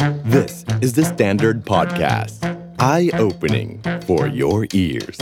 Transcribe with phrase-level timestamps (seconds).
[0.00, 2.40] This is The Standard Podcast.
[2.78, 5.18] Eye-opening for your ears.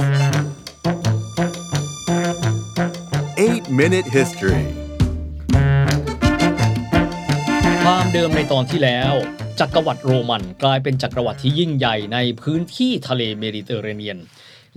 [3.36, 4.66] 8 Minute History
[7.84, 9.14] ความเดิมในตอนที่แล้ว
[9.60, 14.18] จักรวรรดิโรมันกลายเป็นจักรวรรดิที่ยิ่งใหญ่ในพื้นที่ทะเลเมดิเตอร์เรเนียน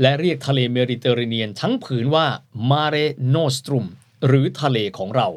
[0.02, 2.26] และเรียกทะเลเมดิเตอร์เรเนียนทั้งผืนว่า
[2.70, 3.06] Mare
[3.36, 3.86] Nostrum
[4.28, 5.28] หรือทะเลของเรา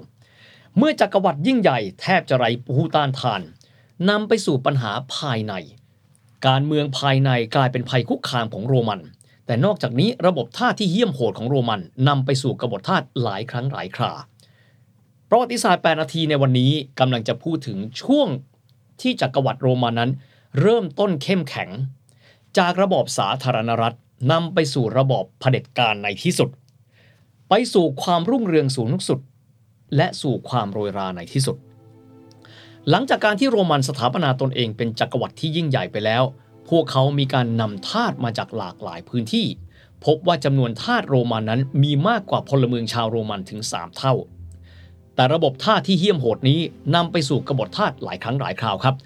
[0.77, 3.43] เมื่อจักรวรรดิยิ่งใหญ่แทบจะไร้ผู้ต้านทาน
[4.11, 5.55] นำไปสู่ปัญหาภายใน
[6.47, 9.01] การเมืองภายในกลายเป็นภัยคุกคามของโรมัน
[9.47, 14.13] แต่นอกจากนี้ระบบท่าที่เยี่ยมโหดของโรมันนำไปสู่กบฏท่าหลายครั้งหลายครา
[15.29, 18.29] ประวัติศาสตร์ 8 นาทีในวันนี้กำลังจะพูดถึงช่วง
[19.01, 20.11] ที่จักรวรรดิโรมันนั้น
[20.61, 21.71] เริ่มต้นเข้มแข็ง
[22.59, 23.97] จากระบอบสาธารณรัฐ
[24.33, 26.51] นำไปสู่ระบอบเผด็จการในที่สุด
[27.49, 29.19] ไปสู่ความรุ่งเรืองสูงสุด
[29.97, 31.57] และสู่ความโรยราในที่สุด
[32.91, 36.23] หลังจากการที่โรมันสถาปนาตนเองเป็นจักรวรรดิที่ยิ่งใหญ่ไปแล้ว
[36.69, 39.47] พวกเขามีการนำทาสมาจากหลากหลายพื้นที่
[40.05, 44.15] พบว่าจำนวนทาสโรมันนั้นมีมากกว่าพลเมืองชาวโรมันถึง 3 เท่า
[45.15, 46.61] แต่ระบบทาสที่เหี้ยมโหดนี้
[46.95, 48.97] นำไปสู่กบฏทาสหลายครั้งหลายคราวครับ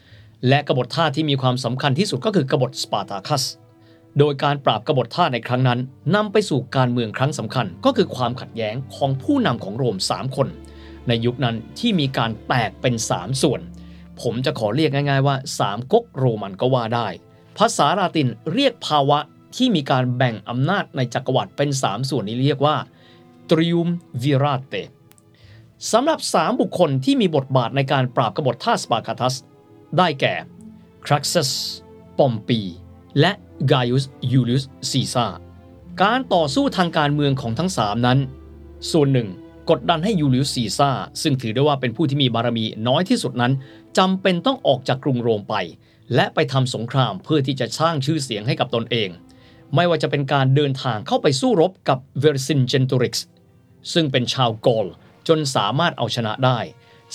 [0.49, 3.45] และกบฏทาสที่มีความสำคัญที่สุดก็คือกบฏสปาร์ตาคัส
[4.19, 5.79] โดยการปราบกบฏทาสในครั้งนั้น
[6.15, 10.49] นำไปสู่การเมืองครั้งสำคัญ ก็คือความขัดแย้งของผู้นำของโรม 3 คน
[11.09, 13.61] ในยุคนั้นที่มีการแตกเป็น 3 ส่วน
[14.21, 17.09] ผมจะขอเรียกง่าย ๆ ว่า 3ก๊กโรมันก็ว่าได้
[17.59, 19.19] ภาษาลาตินเรียกภาวะ
[19.57, 22.77] ที่มีการแบ่งอำนาจในจักรวรรดิเป็น 3 ส่วนนี้เรียกว่า
[23.51, 24.83] triumvirate
[25.93, 29.35] สำหรับ 3 บุคคลที่มีบทบาทในการปราบกบฏท่าสปาร์คาทัส
[29.99, 30.35] ได้แก่
[31.07, 31.51] ครัสซัส
[32.19, 32.61] ปอมปี
[33.21, 33.33] และ
[33.71, 35.27] กายุสยูลิอุสซีซา
[36.03, 38.19] การต่อสู้ทางการเมืองของทั้ง 3 นั้น
[38.93, 39.29] ส่วนหนึ่ง
[39.71, 40.91] กดดันให้ยูลิอุสซีซา
[41.23, 43.53] ซึ่งถือได้ว่าเป็นผู้ที่มีบารมีน้อยที่สุดนั้น
[43.99, 45.55] จำเป็นต้องออกจากกรุงโรมไป
[46.15, 49.09] และไปทำสงครามเพื่อที่จะสร้างชื่อเสียงให้กับตนเอง
[49.75, 53.27] ไม่ว่าจะเป็นการเดินทางเข้าไปสู้รบกับเวอร์ซินเจนตูริกส์
[53.93, 54.87] ซึ่งเป็นชาวกอล
[55.29, 56.59] จนสามารถเอาชนะได้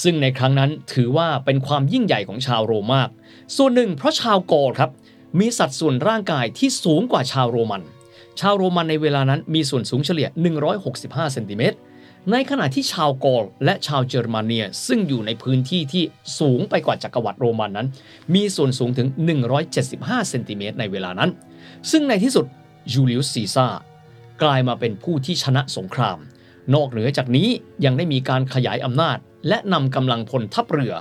[0.04, 3.10] ซึ่งในครั้งนั้นถือว่าเป็นความยิ่งใหญ่ของชาวโรมมาก
[3.58, 4.92] ส่วนหนึ่งเพราะชาวกอลครับ
[5.40, 7.82] มีสัดส่วนร่างกายที่สูงกว่าชาวโรมัน
[8.40, 10.28] ชาวโรมันในเวลานั้นมีส่วนสูงเฉลี่ย
[10.80, 11.78] 165 เซนติเมตร
[12.32, 16.04] ในขณะที่ชาวกอลและชาวเยอรมนียซึ่งอยู่ในพื้นที่ที่
[16.40, 17.88] สูงไปกว่าจักรวรรดิโรมันนั้น
[18.36, 19.08] มีส่วนสูงถึง
[19.70, 21.30] 175 เซนติเมตรในเวลานั้น
[21.92, 22.46] ซึ่งในที่สุด
[22.94, 23.68] ยูลิอุสซีซ่า
[24.44, 26.18] กลายมาเป็นผู้ที่ชนะสงคราม
[26.74, 27.50] นอกเหนือจากนี้
[27.86, 29.18] ยังได้มีการขยายอำนาจ
[29.48, 30.94] และนำกำลังพลทัพเรือ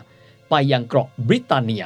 [0.50, 1.84] ไปยังเกาะบริตาเนีย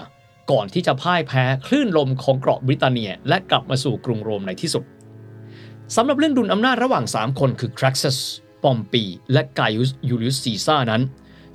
[0.51, 4.85] ก่อนที่จะพ่ายแพ้คลื่นลมของเกาะบริตาเนีย และกลับมาสู่กรุงโรมในที่สุด
[5.97, 8.19] สำหรับเรื่องดุลอำนาจระหว่าง 3 คนคือครักซัส
[8.66, 11.03] ปอมปี และกายุสยูลิอุสซีซ่านั้น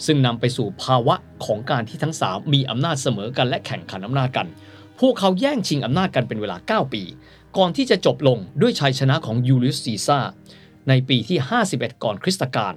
[0.05, 4.47] ซึ่งนำไปสู่ภาวะของการที่ทั้ง3มีอำนาจเสมอกันและแข่งขันอำนาจกัน
[4.99, 7.03] พวกเขาแย่งชิงอำนาจกันเป็นเวลา 9 ปี
[7.57, 10.19] ก่อนที่จะจบลงด้วยชัยชนะของยูลิอุสซีซ่า
[10.89, 11.37] ในปีที่
[11.71, 12.73] 51 ก่อนคริสตกาล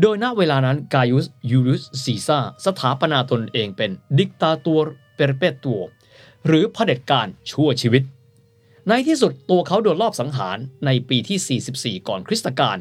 [0.00, 5.80] โดยณเวลานั้นกายุสยูลิอุสซีซ่าสถาปนาตนเองเป็น dictator perpetuo
[6.46, 8.02] หรือเผด็จการชั่วชีวิต
[8.88, 12.78] ในที่สุดตัวเขาโดนลอบสังหารในปีที่ 44 ก่อนคริสตกาล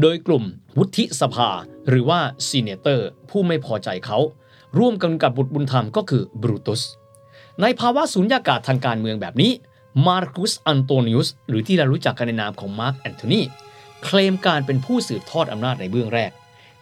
[0.00, 0.44] โดยกลุ่ม
[0.78, 1.50] วุฒิสภา
[1.88, 4.18] หรือว่า senator ผู้ไม่พอใจเขา
[4.78, 6.82] ร่วมกันกับบุตรบุญธรรมก็คือบรูตุส
[7.60, 9.52] ในภาวะสูญญากาศทางการเมืองแบบนี้
[10.06, 13.40] มาร์คุสอันโตนิอุสหรือที่เรารู้จักกันในนามของมาร์กแอนโทนี
[14.04, 16.30] เคลมการเป็นผู้สืบทอดอำนาจในเบื้องแรก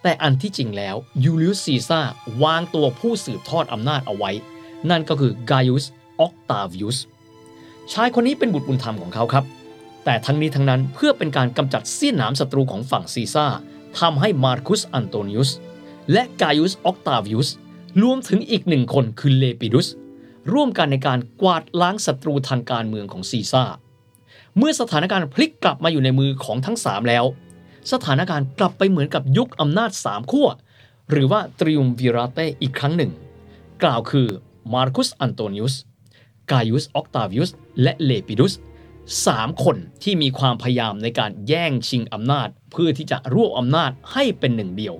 [0.03, 2.01] แต่อันที่จริงแล้วยูลิอุสซีซ่า
[2.43, 4.31] วางตัวผู้สืบทอดอำนาจเอาไว้
[4.91, 5.85] นั่นก็คือกายุส
[6.21, 6.99] ออกตาวิอุส
[7.93, 9.45] ชายคนนี้เป็นบุตรบุญธรรมของเขาครับ
[10.05, 13.47] แต่ทั้งนี้ทั้งนั้นเพื่อเป็นการกำจัดเสี้ยนหนามศัตรูของฝั่งซีซ่า
[13.99, 15.51] ทำให้มาร์คุสอันโตนิอุส
[16.13, 17.51] และกายุสออกตาวิอุส
[18.03, 19.89] รวมถึงอีกหนึ่งคนคือเลปิดุส
[20.53, 23.65] ร่วมกันในการกวาดล้างศัตรูทางการเมืองของซีซ่า
[24.59, 27.25] เมื่อสถานการณ์พลิกกลับมาอยู่ในมือของทั้ง 3 แล้ว
[27.93, 30.49] สถานการณ์กลับไปเหมือนกับยุคอำนาจสามขั้ว
[31.11, 33.11] หรือว่าตริอุมวิราเตอีกครั้งหนึ่ง
[33.83, 34.29] กล่าวคือ
[34.73, 35.75] มาร์คุสอันโตนิอุส
[36.51, 37.51] กายุสออกตาวิอุส
[37.83, 38.53] และเลปิดุส
[39.27, 44.95] สามคนที่มีความพยายามในการแย่งชิงอำนาจ เพื่อที่จะรวบอำนาจให้เป็นหนึ่งเดียว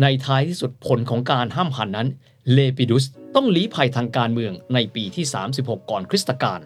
[0.00, 2.08] ในท้ายที่สุดผลของการห้ามหันนั้น
[2.52, 3.04] เลปิดุส
[3.34, 5.24] ต้องลี้ภัยทางการเมืองในปีที่
[5.56, 6.60] 36 ก่อนคริสตกาล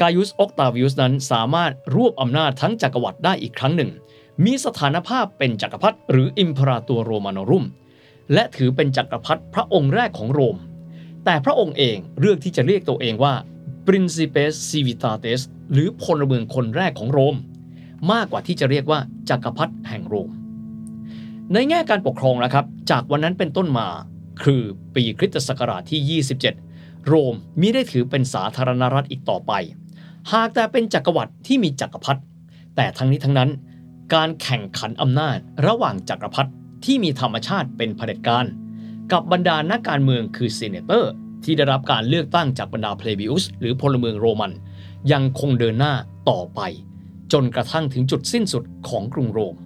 [0.00, 3.90] กายุสออกตาวิอุสนั้นสามารถรวบอำนาจทั้งจักรวรรดิได้อีกครั้งหนึ่ง
[4.44, 7.66] มีสถานภาพเป็นจักรพรรดิหรืออิมพราตัวโรมานอรุม
[8.32, 10.56] และถือเป็นจักรพรรดิพระองค์แรกของโรม
[11.24, 13.34] แต่พระองค์เองเลือกที่จะเรียกตัวเองว่า
[13.86, 15.42] Principes Civitates
[15.72, 17.36] หรือพลเมืองคนแรกของโรม
[18.12, 20.30] มากกว่าที่จะเรียกว่าจักรพรรดิแห่งโรม
[21.52, 23.88] ในแง่การปกครองนะครับ จากวันนั้นเป็นต้นมา
[24.42, 24.62] คือ
[24.94, 29.52] ปีคริสตศักราชที่ 27 โรมมิได้ถือเป็นสาธารณรัฐอีกต่อไป
[30.32, 32.20] หากแต่เป็นจักรวรรดิที่มีจักรพรรดิ
[32.76, 33.50] แต่ทั้งนี้ทั้งนั้น
[34.14, 36.50] การแข่งขันอำนาจระหว่างจักรพรรดิ
[36.84, 38.44] ที่มีธรรมชาติเป็นเผด็จการ
[39.12, 41.12] กับบรรดานักการเมืองคือเซเนเตอร์
[41.44, 44.52] ที่ได้รับการเลือกตั้งจากบรรดาเพลบิอุสหรือพลเมืองโรมัน
[45.12, 45.94] ยังคงเดินหน้า
[46.30, 46.60] ต่อไป
[47.32, 49.56] จนกระทั่งถึงจุดสิ้นสุดของกรุงโรม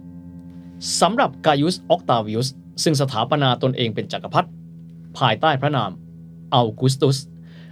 [1.01, 2.49] สำหรับกายุสออกตาวิอุส
[2.83, 4.49] ซึ่งสถาปนาตนเองเป็นจักรพรรดิ
[5.17, 5.91] ภายใต้พระนาม
[6.53, 7.17] อัลกุสตุส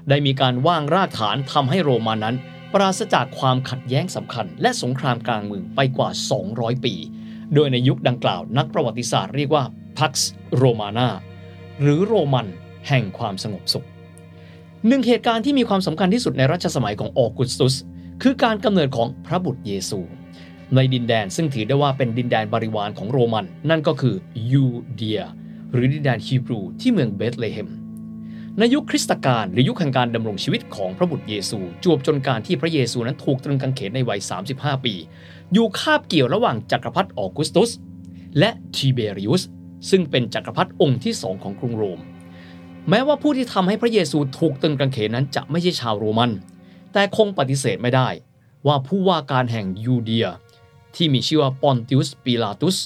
[0.10, 2.36] ได้มีการว่างรากฐานทำให้โรมานั้น
[2.74, 6.10] ปราศจากความขัดแย้งสำคัญ และสงครามกลางเมืองไปกว่า
[6.48, 6.94] 200 ปี
[7.54, 9.64] โดยในยุคดังกล่าวนักประวัติศาสตร์เรียกว่า
[9.98, 10.14] Pax
[10.62, 11.10] Romana
[11.82, 12.48] หรือโรมัน
[12.88, 13.88] แห่งความสงบสุข
[14.88, 17.76] หนึ่งเหตุการณ์ที่มีความสำคัญที่สุดในรัชสมัยของออกุสตุส
[18.22, 20.00] คือการกำเนิดของพระบุตรเยซู
[20.76, 24.16] ในดินแดนซึ่งถือได้ว่าเป็นดินแดนบริวารของโรมัน นั่นก็คือ
[24.52, 25.22] ยูเดีย
[25.72, 27.70] หรือดินแดนฮีบรูที่เมืองเบธเลเฮม
[28.60, 34.20] ในยุคคริสตกาลหรือยุคแห่งการดำรงชีวิตของพระบุตรเยซู จวบจนการที่พระเยซูนั้นถูกตรึงกางเขนในวัย
[34.54, 34.94] 35 ปี
[35.54, 37.72] อยู่คาบเกี่ยวระหว่างจักรพรรดิออกุสตุส
[38.40, 39.44] และทิเบริอุส
[39.90, 42.02] ซึ่งเป็นจักรพรรดิองค์ที่สองของกรุงโรม
[42.90, 46.32] แม้ว่าผู้ที่ทำให้พระเยซูถูกตรึงกางเขนนั้นจะไม่ใช่ชาวโรมัน
[46.94, 48.10] แต่คงปฏิเสธไม่ได้
[48.68, 50.28] ว่าผู้ว่าการแห่งยูเดีย
[50.96, 52.78] ที่มีชื่อว่าปอนติอุสปิลาตุส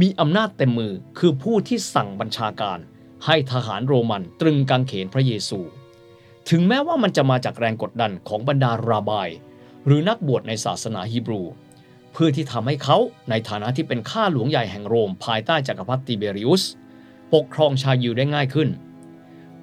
[0.00, 2.78] มีอำนาจเต็มมือคือผู้ที่สั่งบัญชาการ
[3.24, 5.60] ให้ทหารโรมันตรึงกางเขนพระเยซู
[6.50, 9.28] ถึงแม้ว่ามันจะมาจากแรงกดดันของบรรดาราบาย
[9.86, 11.42] หรือนักบวชในศาสนาฮีบรู
[12.12, 12.96] เพื่อที่ทำให้เขา
[13.30, 16.62] ในฐานะที่เป็นข้าหลวงใหญ่แห่งโรม ภายใต้จักรพรรดิติเบริอุส
[17.34, 18.68] ปกครองชาวยิวได้ง่ายขึ้น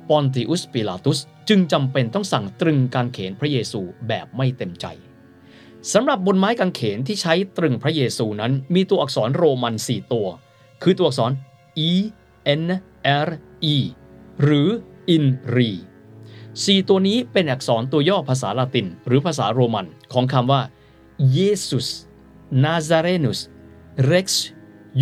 [0.10, 1.20] ปอนติอุสปิลาตุส
[1.50, 4.86] จึงจำเป็นต้องสั่งตรึงกางเขนพระเยซูแบบไม่เต็มใจ
[5.94, 10.28] สำหรับบนไม้กางเขนที่ใช้ตรึงพระเยซูนั้นมีตัวอักษรโรมัน 4 ตัว
[10.84, 11.32] คือตัวอักษร
[11.90, 11.92] E
[12.62, 12.64] N
[13.28, 13.30] R
[13.74, 13.76] E
[14.44, 14.70] หรือ
[15.16, 15.70] in re
[16.66, 20.62] สี่ตัวนี้เป็นอักษรตัวย่อภาษาละติน หรือภาษาโรมันของคำว่า
[21.36, 21.88] Jesus
[22.64, 23.40] Nazarenus
[24.12, 24.28] Rex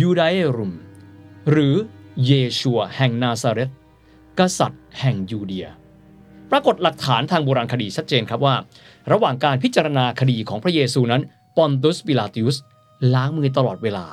[0.00, 0.72] Judaeorum
[1.50, 1.74] หรือ
[2.24, 3.70] เยชัวแห่งนาซาเรต
[4.40, 5.68] กษัตริย์แห่งยูเดีย
[6.50, 8.54] ปรากฏหลักฐานทางโบราณคดีชัดเจนครับว่า
[9.12, 11.22] ระหว่างการพิจารณาคดีของพระเยซูนั้น
[11.56, 12.56] ปอนตุสปิลาติอุส
[13.14, 14.06] ล้างมือตลอดเวลา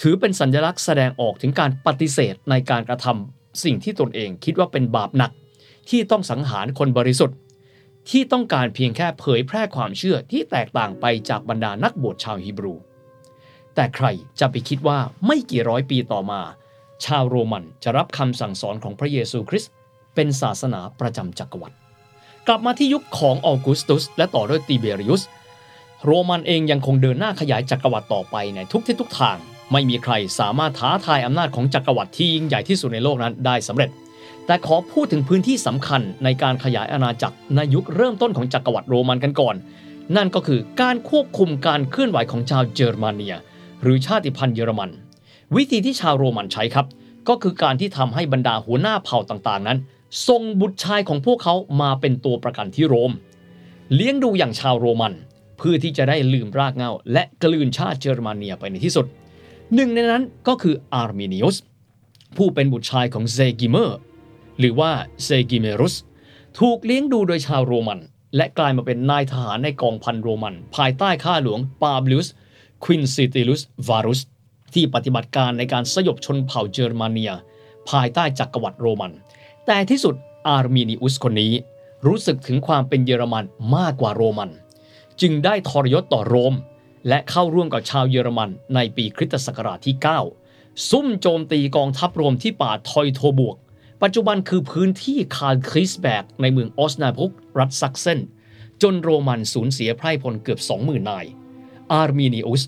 [0.00, 5.30] ถือเป็นสัญลักษณ์แสดงออกถึงการปฏิเสธในการกระทำสิ่งที่ตนเองคิดว่าเป็นบาปหนัก
[5.90, 7.36] ที่ต้องสังหารคนบริสุทธิ์
[8.10, 12.74] ที่ต้องการเพียงแค่เผยแพร่ความเชื่อที่แตกต่างไปจากบรรดานักบวชชาวฮีบรู
[13.74, 14.06] แต่ใคร
[14.40, 16.40] จะไปคิดว่าไม่กี่ร้อยปีต่อมา
[17.04, 19.72] ชาวโรมันจะรับคำสั่งสอนของพระเยซูคริสต์
[20.14, 21.76] เป็นศาสนาประจำจักรวรรดิ
[22.46, 25.22] กลับมาที่ยุคของออกุสตุส และต่อด้วยติเบริอุส
[26.04, 29.36] โรมันเองยังคงเดินหน้าขยายจักรวรรดิต่อไปในทุกทิศทุกทาง
[29.72, 33.90] ไม่มีใครสามารถท้าทายอำนาจของจักรวรรดิที่ยิ่งใหญ่ที่สุดในโลกนั้นได้สำเร็จ
[34.46, 39.54] แต่ขอพูดถึงพื้นที่สำคัญในการขยายอาณาจักรในยุคเริ่มต้นของจักรวรรดิโรมันกันก่อน
[40.16, 43.34] นั่นก็คือการควบคุมการเคลื่อนไหวของชาวเยอรมนีย
[43.82, 44.90] หรือชาติพันธุ์เยอรมัน
[45.56, 46.86] วิธีที่ชาวโรมันใช้ครับ
[47.28, 49.78] ก็คือการที่ทำให้บรรดาหัวหน้าเผ่าต่างๆนั้น
[50.28, 53.12] ส่งบุตรชายของพวกเขามาเป็นตัวประกันที่โรม
[53.94, 55.12] เลี้ยงดูอย่างชาวโรมัน
[55.58, 59.06] เพื่อที่จะได้ลืมรากเงาและกลืนชาติเยอรมนียไปในที่สุด
[59.74, 61.56] หนึ่งในนั้นก็คืออาร์มินิอุส
[62.36, 63.98] ผู้เป็นบุตรชายของเซกิเมอร์
[64.58, 64.90] หรือว่า
[65.24, 65.94] เซกิเมรุส
[66.58, 68.00] ถูกเลี้ยงดูโดยชาวโรมัน
[68.36, 72.28] และกลายมาเป็นนายทหารในกองพันโรมัน ภายใต้ข้าหลวงปูบลิอุส
[72.84, 74.20] ควินติลิอุสวารุส
[74.74, 77.32] ที่ปฏิบัติการในการสยบชนเผ่าเยอรมนี
[77.88, 79.12] ภายใต้จักรวรรดิโรมัน
[79.66, 80.14] แต่ที่สุด
[80.48, 81.52] อาร์มินิอุสคนนี้
[82.06, 83.44] รู้สึกถึงความเป็นเยอรมัน
[83.76, 84.50] มากกว่าโรมัน
[85.20, 86.54] จึงได้ทรยศต่อโรม
[87.08, 89.96] และเข้าร่วมกับชาวเยอรมันในปีคริสต์ศักราชที่
[90.42, 93.56] 9 ซุ่มโจมตีกองทัพโรมที่ป่าทอยโทบวร์ก
[94.02, 98.20] ปัจจุบันคือพื้นที่คาลครีเซอแบร์กในเมืองออสนาบรุกรัฐซักเซน
[98.82, 101.26] จนโรมันสูญเสียไพร่พลเกือบ 20,000 นาย
[101.92, 102.62] อาร์มินิอุส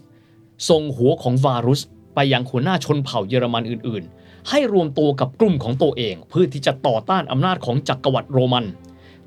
[0.69, 1.81] ส่งหัวของวารุส
[2.15, 8.67] ไปยังหัวหน้าชนเผ่าเยอรมันอื่น ๆ ให้รวมตัวกับกลุ่มของตัวเอง เพื่อที่จะต่อต้านอำนาจของจักรวรรดิโรมัน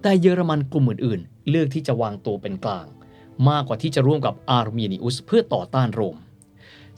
[0.01, 2.85] แต่เยอรมันกลุ่มอื่น ๆ เลือกที่จะวางตัวเป็นกลาง
[3.49, 6.15] มากกว่าที่จะร่วมกับอาร์เมเนีอุสเพื่อต่อต้านโรม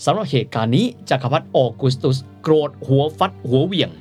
[0.06, 3.91] สำหรับเหตุการณ์นี้จักรพรรดิออกุสตุสโกรธหัวฟัดหัวเวียง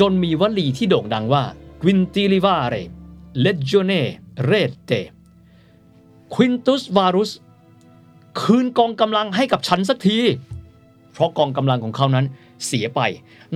[0.00, 1.44] จนมีวลีที่โด่งดังว่า
[1.82, 2.82] Quintilivare
[3.44, 4.02] Legione
[4.50, 5.00] Rete
[6.34, 7.30] Quintus Varus
[8.40, 10.18] คืนกองกำลังให้กับฉันสักที
[11.14, 12.26] เพราะกองกำลังของเขานั้น
[12.66, 13.00] เสียไป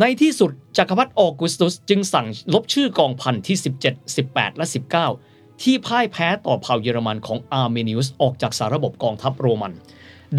[0.00, 4.66] ในที่สุดจักรพรรดิออกุสตุสจึงสั่งลบชื่อกองพันที่ 17 18 และ
[5.14, 9.72] 19 ที่พ่ายแพ้ต่อเผ่าเยอรมันของอาร์มินิอุสออกจากสารบบกองทัพโรมัน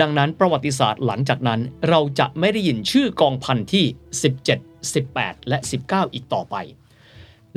[0.01, 1.59] ดังนั้นประวัติศาสตร์หลังจากนั้น
[1.89, 3.85] เราจะไม่ได้ยินชื่อกองพันที่
[4.43, 5.57] 17 18 และ
[5.87, 6.55] 19 อีกต่อไป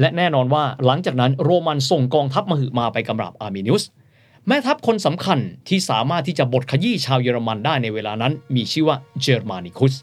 [0.01, 3.85] และแน่นอนว่าหลังจากนั้นโรมันส่งกองทัพมหึมาไปกำราบอาร์มินิอุส
[4.49, 9.95] แม่ทัพคนสำคัญที่สามารถที่จะบดขยี้ชาวเยอรมันได้ในเวลานั้น มีชื่อว่าเจอร์มานิคุส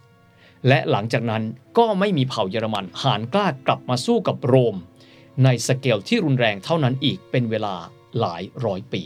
[0.67, 1.43] และหลังจากนั้น
[1.77, 4.75] ก็ไม่มีเผ่าเยอรมันหาญกล้ากลับมาสู้กับโรม
[5.43, 7.75] ในสเกลที่รุนแรงเท่านั้นอีกเป็นเวลา
[8.19, 9.01] หลายร้อยปี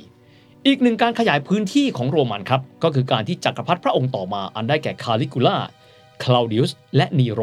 [0.68, 5.58] อีกหนึ่งการขยายพื้นที่ของโรมันครับ ก็คือการที่จักรพรรดิพระองค์ต่อมาอันได้แก่คาลิกูล่า
[6.24, 7.42] คลาวดิอุสและนีโร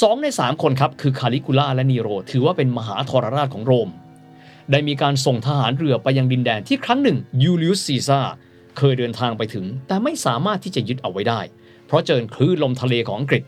[0.00, 3.90] สองในสามคนครับ คือคาลิกูล่าและนีโร ถือว่าเป็นมหาทรราชของโรม
[4.70, 8.20] ได้มีการส่งทหารเรือไปยังดินแดนที่ครั้งหนึ่งยูลิอุสซีซ่า
[8.78, 11.40] เคยเดินทางไปถึง แต่ไม่สามารถที่จะยึดเอาไว้ได้
[11.86, 13.42] เพราะเจอคลื่นลมทะเลของอังกฤษ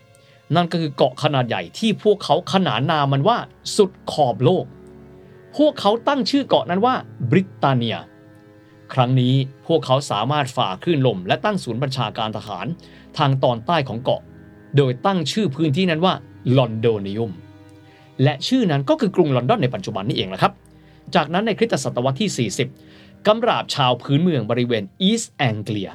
[0.55, 3.39] นั่นก็คือเกาะขนาดใหญ่ที่พวกเขาขนานนามมันว่า
[3.77, 4.65] สุดขอบโลก
[5.57, 6.95] พวกเขาตั้งชื่อเกาะนั้นว่า
[7.31, 7.97] บริตาเนีย
[8.95, 9.35] ครั้งนี้
[9.67, 12.67] พวกเขาสามารถฝ่าคลื่นลมและตั้งศูนย์บัญชาการทหาร
[13.19, 14.21] ทางตอนใต้ของเกาะ
[14.77, 16.15] โดยตั้งชื่อพื้นที่นั้นว่า
[16.57, 17.33] ลอนโดนิอุม
[18.23, 20.53] และชื่อนั้นก็คือกรุงลอนดอนในปัจจุบันนี่เองแหละครับ
[21.15, 22.50] จากนั้นในคริสต์ศตวรรษที่
[22.85, 25.91] 40 กำราบชาวพื้นเมืองบริเวณอีสต์แองเกีย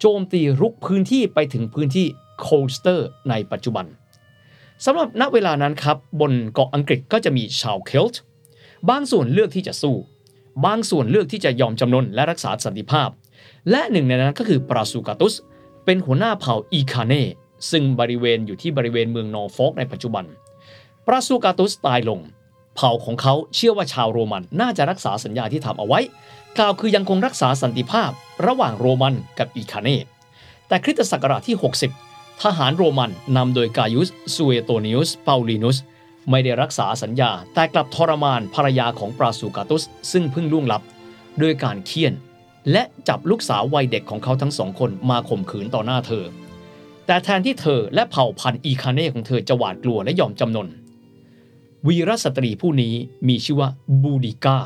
[0.00, 2.06] โจมตีรุกพื้นที่ไปถึงพื้นที่
[2.40, 3.86] โคลเชสเตอร์ในปัจจุบัน
[4.84, 8.20] สำหรับณเวลานั้นครับ บนเกาะอังกฤษก็จะมีชาวเคลต์
[8.90, 9.96] บางส่วนเลือกที่จะสู้
[10.66, 13.08] บางส่วนเลือกที่จะยอมจำนนและรักษาสันติภาพ
[13.70, 15.34] และหนึ่งในนั้นก็คือปราสูกาตุส
[15.84, 17.14] เป็นหัวหน้าเผ่าอิเคนี
[17.70, 20.24] ซึ่งบริเวณอยู่ที่บริเวณเมืองนอร์ฟอล์กในปัจจุบัน
[21.06, 22.20] ปราสูกาตุสตายลง
[22.82, 26.00] เผ่าของเขาเชื่อว่าชาวโรมันน่าจะรักษาสัญญาที่ทำเอาไว้
[26.58, 28.10] กล่าวคือยังคงรักษาสันติภาพ
[28.46, 29.88] ระหว่างโรมันกับอีคาเน
[30.68, 31.56] แต่คริสตศักราชที่
[31.98, 35.76] 60 ทหารโรมันนำโดยกายุสซูเอโตนิอุสเปาลินุส
[36.30, 39.82] ไม่ได้รักษาสัญญา แต่กลับทรมานภรรยาของปราสูกาตุส
[40.12, 40.82] ซึ่งเพิ่งล่วงลับ
[41.42, 42.12] ด้วยการเคี่ยน
[42.72, 46.24] และจับลูกสาววัยเด็กของเขาทั้งสองคนมาข่มขืนต่อหน้าเธอ
[47.06, 50.68] แต่แทนที่เธอและเผ่าพันธุ์อีคาเน่ของเธอจะหวาดกลัวและยอมจำนน
[51.88, 52.94] วีรสตรีผู้นี้
[53.28, 53.68] มีชื่อว่า
[54.02, 54.58] บูดิก้า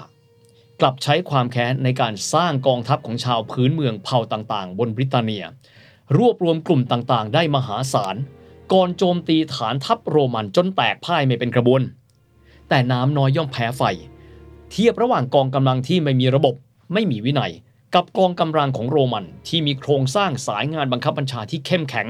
[0.80, 5.44] กลับใช้ความแค้นในการสร้างกองทัพของชาวพื้นเมืองเผ่าต่างๆ บนบริตาเนีย
[6.16, 8.16] รวบรวมกลุ่มต่างๆ ได้มหาศาล
[8.72, 11.82] ก่อนโจมตีฐานทัพโรมันจนแตกพ่ายไม่เป็นกระบวน
[12.68, 13.82] แต่น้ำน้อยย่อมแพ้ไฟ
[14.70, 16.54] เทียบระหว่างกองกำลังที่ไม่มีระบบ
[16.92, 17.52] ไม่มีวินัย
[17.94, 22.08] กับกองกำลังของโรมันที่มีโครงสร้างสายงานบังคับบัญชาที่เข้มแข็ง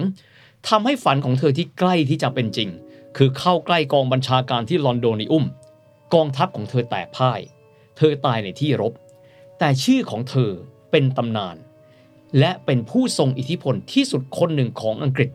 [0.69, 2.69] ทำให้ฝันของเธอที่ใกล้ที่จะเป็นจริง
[3.16, 5.47] คือเข้าใกล้กองบัญชาการที่ลอนโดนิอุม
[6.14, 7.40] กองทัพของเธอแตกพ่าย
[7.97, 8.92] เธอตายในที่รบ
[9.59, 10.50] แต่ชื่อของเธอ
[10.90, 11.56] เป็นตำนาน
[12.38, 15.30] และเป็นผู้ทรงอิทธิพลที่สุดคนหนึ่งของอังกฤษ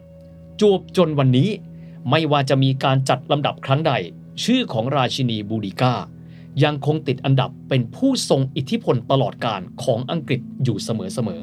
[0.61, 1.49] จวบจนวันนี้
[2.09, 3.93] ไม่ว่าจะมีการจัดลำดับครั้งใด
[4.43, 5.93] ชื่อของราชินีบูดิก้า
[6.63, 11.41] ยังคงติดอันดับเป็นผู้ทรงอิทธิพลตลอดการของอังกฤษอยู่เสมอ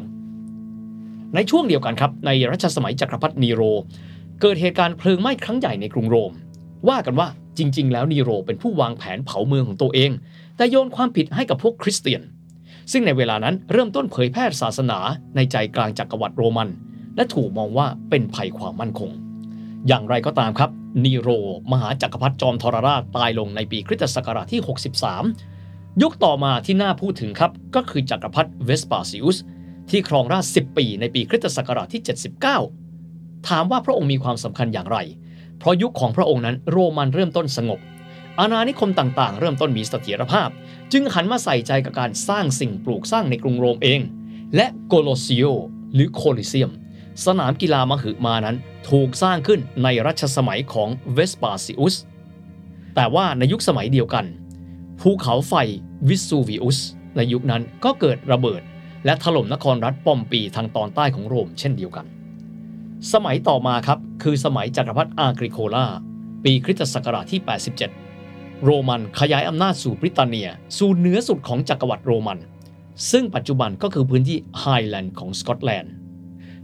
[0.66, 3.62] ๆในช่วงเดียวกันครับ ในรัชสมัยจักรพรรดินีโร
[4.40, 6.32] เกิดเหตุการณ์เพลิงไหม้ครั้งใหญ่ในกรุงโรม
[6.88, 7.28] ว่ากันว่า
[7.58, 10.10] จริง ๆ แล้วนีโรเป็นผู้วางแผนเผาเมืองของตัวเอง
[10.56, 12.22] แต่โยนความผิดให้กับพวกคริสเตียน
[12.92, 14.98] ซึ่งในเวลานั้นเริ่มต้นเผยแพร่ศาสนา
[15.36, 16.68] ในใจกลางจักรวรรดิโรมัน
[17.16, 19.10] และถูกมองว่าเป็นภัยความมั่นคง
[19.88, 20.70] อย่างไรก็ตามครับ
[21.04, 21.28] นีโร
[21.72, 24.60] มหาจักรพรรดิจอมทรราชตายลงในปีคริสต์ศักราชที่
[25.32, 29.36] 63 ยุคต่อมาที่น่าพูดถึงครับ ก็คือจักรพรรดิเวสปาซิอุส
[29.90, 32.85] ที่ครองราชย์ 10 ปีในปีคริสต์ศักราชที่ 79
[33.48, 34.98] ถามว่าพระองค์มีความสำคัญอย่างไร
[35.58, 37.80] เพราะยุคของพระองค์นั้นโรมันเริ่มต้นสงบ
[38.40, 40.48] อาณานิคมต่างๆ เริ่มต้นมีเสถียรภาพ
[40.92, 44.00] จึงหันมาใส่ใจกับการสร้างสิ่งปลูกสร้างในกรุงโรมเอง
[44.56, 45.44] และโคลอสซิโอ
[45.94, 46.70] หรือโคลิเซียม
[47.24, 48.56] สนามกีฬามหึมานั้น
[48.90, 51.94] ถูกสร้างขึ้นในรัชสมัยของเวสปาซิอุส
[52.94, 54.26] แต่ว่าในยุคสมัยเดียวกัน
[55.00, 55.54] ภูเขาไฟ
[56.08, 56.78] วิสูวิอุส
[57.16, 58.62] ในยุคนั้นก็เกิดระเบิด
[59.04, 62.06] และถล่มนครรัฐปอมปีทางตอนใต้ของโรมเช่นเดียวกัน
[63.12, 65.86] สมัยต่อมาครับ คือสมัยจักรพรรดิอากริโคลา
[66.44, 67.40] ปีคริสตศักราชที่
[68.02, 70.48] 87 โรมันขยายอำนาจสู่บริตาเนีย
[70.78, 72.38] สู่เหนือสุดของจักรวรรดิโรมัน
[73.10, 75.92] ซึ่งปัจจุบันก็คือพื้นที่ไฮแลนด์ของสกอตแลนด์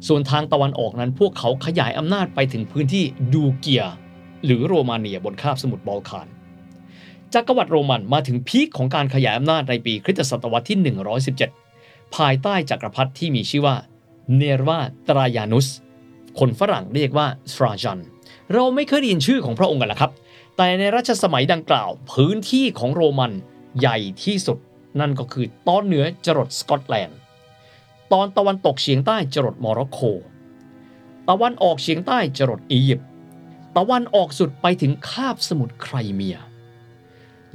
[0.07, 3.85] ส่วนทางตะวันออกนั้นพวกเขาขยายอำนาจไปถึงพื้นที่ดูเกีย
[4.45, 6.29] หรือโรมาเนียบนคาบสมุทรบอลข่าน
[7.35, 10.79] จักรวรรดิโรมันมาถึงพีคของการขยายอำนาจในปีคริสตศตวรรษที่
[11.53, 13.77] 117 ภายใต้จักรพรรดิที่มีชื่อว่า
[14.37, 15.67] เนรวาตรายานุส
[16.39, 18.03] คนฝรั่งเรียกว่าทราจัน
[18.53, 20.13] เราไม่เคยได้ยินชื่อของพระองค์กันละครับ
[20.57, 23.33] แต่ในรัชสมัยดังกล่าว พื้นที่ของโรมัน
[23.79, 24.59] ใหญ่ที่สุด
[25.01, 27.19] นั่นก็คือตอนเหนือจรดสกอตแลนด์
[28.13, 29.99] ตอนตะวันตกเฉียงใต้จรดโมร็อกโก
[31.29, 33.09] ตะวันออกเฉียงใต้จรดอียิปต์
[33.77, 36.37] ตะวันออกสุดไปถึงคาบสมุทรไครเมีย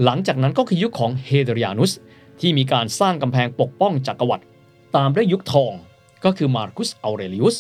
[0.03, 1.91] หลังจากนั้นก็คือยุคของเฮเดริยานุส
[2.39, 4.45] ที่มีการสร้างกำแพงปกป้องจักรวรรดิ
[4.95, 5.71] ตามด้วยยุคทอง
[6.25, 7.55] ก็คือมาร์คุสอ u เรลิอุส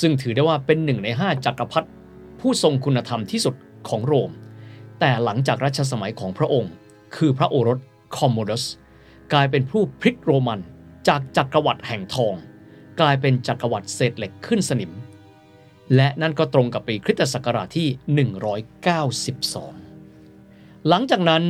[0.00, 1.88] ซึ่งถือได้ว่าเป็นหนึ่งในห้าจักรพรรดิ
[2.40, 3.54] ผู้ทรงคุณธรรมที่สุด
[3.88, 4.30] ของโรม
[5.00, 6.72] แต่หลังจากรัชสมัยของพระองค์
[7.16, 7.78] คือพระโอรส
[8.16, 8.64] คอมโมดัส
[9.32, 10.60] กลายเป็นผู้พลิกโรมัน
[11.08, 12.34] จากจักรวรรดิแห่งทอง
[13.00, 14.92] กลายเป็นจักรวรรดิเศษเหล็กขึ้นสนิม
[15.96, 17.88] และนั่นก็ตรงกับปีคริสต์ศักราชที่
[19.76, 21.42] 192 หลังจากนั้น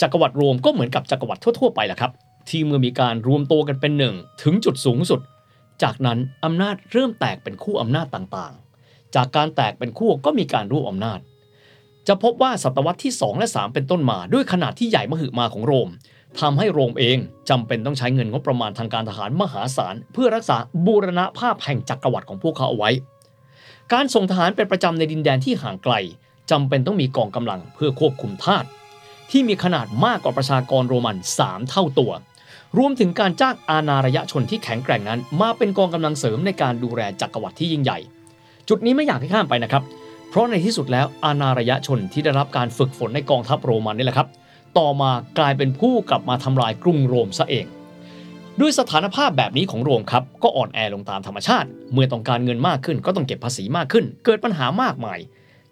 [0.00, 2.12] จักรวรรดิโรมก็เหมือนกับจักรวรรดิทั่วๆไปแหละครับ
[2.48, 5.20] ที่เมื่อมีการรวมตัวกันเป็นหนึ่งถึงจุดสูงสุด
[5.82, 11.20] จากนั้นอำนาจเริ่มแตกเป็นขั้วอำนาจต่างๆ จากการแตกเป็นคู่ก็มีการรวบอำนาจ
[12.08, 15.88] จะพบว่าศตวรรษที่ 2 และ 3 เป็นต้นมาด้วยขนาดที่ใหญ่มหึมาของโรม
[16.40, 17.18] ทำให้โรมเอง
[17.50, 22.90] จำเป็นต้องใช้เงินงบประมาณทางการทหารมหาศาล เพื่อรักษาบูรณภาพแห่งจักรวรรดิของพวกเขาเอาไว้
[23.92, 25.94] การส่งทหารเป็นประจำในดินแดนที่ห่างไกล
[26.50, 28.64] จำเป็นต้องมีกองกำลังเพื่อควบคุมทาส
[29.30, 32.12] ที่มีขนาดมากกว่าประชากรโรมัน 3 เท่าตัว
[32.78, 37.98] รวมถึงการจ้างอาณาระยะชนที่แข็งแกร่งนั้น มาเป็นกองกำลังเสริมในการดูแลจักรวรรดิที่ยิ่งใหญ่
[38.68, 39.82] จุดนี้ไม่อยากให้ข้ามไปนะครับ
[40.28, 44.28] เพราะในที่สุดแล้วอาณาระยะชนที่ได้รับการฝึกฝนในกองทัพโรมันนี่แหละครับ
[44.78, 47.66] ต่อมากลายเป็นผู้กลับมาทำลายกรุงโรมซะเอง
[48.60, 55.18] ด้วยสถานภาพแบบนี้ของโรมครับก็อ่อนแอลงตามธรรมชาติ เมื่อต้องการเงินมากขึ้น ก็ต้องเก็บภาษีมากขึ้น เกิดปัญหามากมาย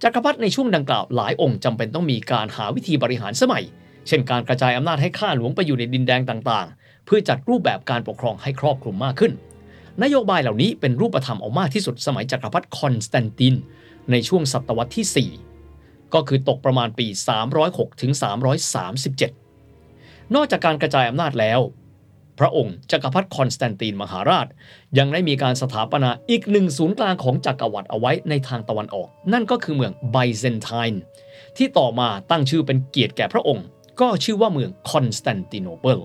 [0.03, 3.65] จักรพรรดิในช่วงดังกล่าวหลายองค์จำเป็นต้องมีการหาวิธีบริหารสมัย
[4.09, 6.67] เช่นการกระจายอำนาจให้ข้าหลวงไปอยู่ในดินแดนต่าง
[7.05, 9.33] เพื่อจัดรูปแบบการปกครองให้ครอบคลุมมากขึ้น
[10.03, 13.55] นโยบายเหล่านี้เป็นรูปธรรมเอามากที่สุดสมัยจักรพรรดิคอนสแตนติน
[14.11, 15.31] ในช่วงศตวรรษที่
[15.71, 17.07] 4 ก็คือตกประมาณปี
[17.55, 18.13] 306ถึง
[19.63, 21.61] 337 นอกจากการกระจายอำนาจแล้ว
[22.41, 24.47] พระองค์จักรพรรดิคอนสแตนตินมหาราช
[24.99, 31.03] ยังได้มีการสถาปนาอีกหนึ่งศูนย์กลางของจักรวรรดิเอาไว้ในทางตะวันออก นั่นก็คือเมืองไบแซนไทน์
[31.57, 33.67] ที่ต่อมาตั้งชื่อเป็นเกียรติแก่พระองค์
[34.01, 36.01] ก็ชื่อว่าเมืองคอนสแตนติโนเปิล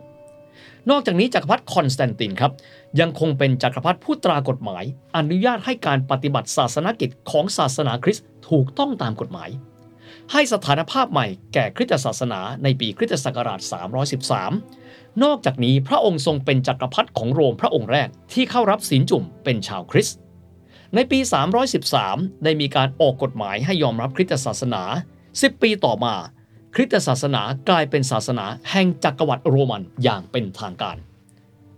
[0.90, 2.52] นอกจากนี้จักรพรรดิคอนสแตนตินครับ
[3.00, 4.84] ยังคงเป็นจักรพรรดิผู้ตรากฎหมาย
[5.18, 9.50] อนุญาตให้การปฏิบัติศาสนกิจของศาสนาคริสต์ถูกต้องตามกฎหมาย
[10.32, 13.60] ให้สถานภาพใหม่แก่คริสต์ศาสนาในปีคริสต์ศักราช
[14.42, 20.18] 313 นอกจากนี้พระองค์ทรงเป็นจักรพรรดิของโรมพระองค์แรกที่เข้ารับศีลจุ่มเป็นชาวคริสต์
[20.96, 21.20] ในปี
[21.81, 24.84] 313 ได้มีการออกกฎหมายให้ยอมรับคริสต์ศาสนา
[25.24, 26.14] 10 ปีต่อมา
[26.74, 30.98] คริสต์ศาสนากลายเป็นศาสนาแห่งจักรวรรดิโรมันอย่างเป็นทางการ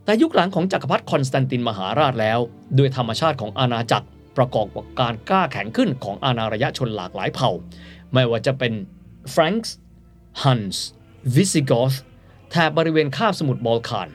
[0.05, 2.39] แต่ยุคหลังของจักรพรรดิคอนสแตนตินมหาราชแล้ว
[2.77, 7.51] ด้วยธรรมชาติของอาณาจักรประกอบกับการกล้าแข็งขึ้นของอาณาระยะชนหลากหลายเผ่า
[8.13, 8.73] ไม่ว่าจะเป็น
[9.31, 9.73] แฟรงก์
[10.43, 10.85] ฮันส์
[11.35, 11.93] วิสิกอธ
[12.51, 14.09] แถบบริเวณคาบสมุทรบอลข่าน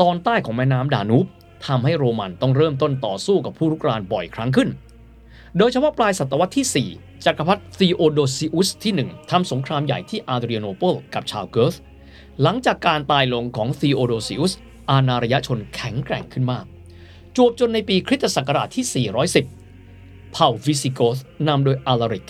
[0.00, 1.26] ตอนใต้ของแม่น้ำดานูบ
[1.66, 4.68] ทำให้โรมันต้องเริ่มต้นต่อสู้กับผู้รุกรานบ่อยครั้งขึ้น
[5.58, 11.74] โดยเฉพาะปลายศตวรรษที่4 จักรพรรดิธีโอโดซิอุสที่ 1ทำสงครามใหญ่ที่อาเดรียโนเปิลกับชาวเกิร์ธ
[12.42, 14.52] หลังจากการตายลงของธีโอโดซิอุส
[14.90, 16.64] อาณาระยะชนแข็งแกร่งขึ้นมาก
[17.36, 19.06] จวบจนในปีคริสต์ศักราชที่
[19.68, 22.28] 410 เผ่าวิสิกอธนำโดยอาลาริก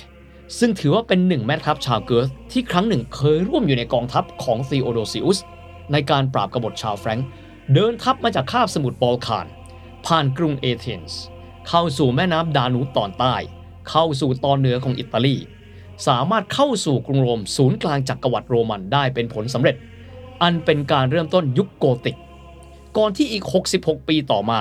[0.58, 5.38] ซึ่งถือว่าเป็นหนึ่งแม่ทัพชาวเกิร์ธที่ครั้งหนึ่งเคยร่วมอยู่ในกองทัพของธีโอโดซิอุส
[5.92, 7.26] ในการปราบกบฏชาวแฟรงก์
[7.74, 9.46] เดินทัพมาจากคาบสมุทรบอลข่าน
[10.06, 11.20] ผ่านกรุงเอเธนส์
[11.68, 13.34] เข้าสู่แม่น้ำดานูบตอนใต้
[13.90, 15.36] เข้าสู่ตอนเหนือของอิตาลี
[16.06, 19.76] สามารถเข้าสู่กรุงโรมศูนย์กลางจักรวรรดิโรมันได้เป็นผลสำเร็จ
[20.42, 22.16] อันเป็นการเริ่มต้นยุคโกธิก
[22.96, 23.44] ก่อนที่อีก
[23.76, 24.60] 66 ปีต่อมา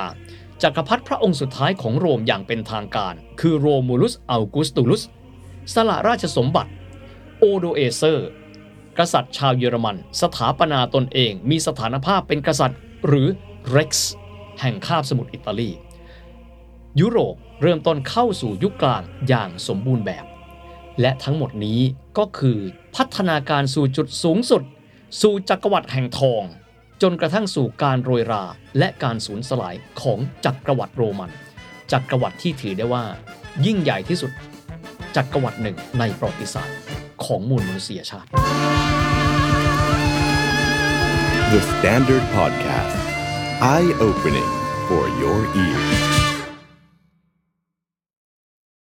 [0.63, 5.03] จักรพรรดิพระองค์สุดท้ายของโรมอย่างเป็นทางการ คือโรมูลุสอัลกุสตูลุส
[5.73, 6.71] สละราชสมบัติ
[7.39, 8.29] โอโดเอเซอร์
[8.97, 13.27] กษัตริย์ชาวเยอรมัน สถาปนาตนเองมีสถานภาพเป็นกษัตริย์ หรือ
[13.75, 13.91] Rex
[14.59, 15.69] แห่งคาบสมุทรอิตาลี
[17.01, 20.25] ยุโรปเริ่มต้นเข้าสู่ยุคกลางอย่างสมบูรณ์แบบ
[21.01, 21.79] และทั้งหมดนี้
[22.17, 22.59] ก็คือ
[22.95, 24.63] พัฒนาการสู่จุดสูงสุด
[25.21, 26.43] สู่จักรวรรดิแห่งทอง
[27.01, 28.43] จนกระทั่งสู่การโรยรา
[28.77, 31.31] และการสูญสลายของจักรวรรดิโรมัน
[31.91, 33.03] จักรวรรดิที่ถือได้ว่า
[33.65, 34.31] ยิ่งใหญ่ที่สุด
[35.15, 36.77] จักรวรรดิหนึ่งในประวัติศาสตร์
[37.23, 38.29] ของมวลมนุษยชาติ
[41.53, 42.97] The Standard Podcast.
[43.73, 44.51] Eye opening
[44.87, 46.06] for your ears.